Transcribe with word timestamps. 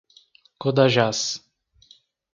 Codajás 0.63 1.21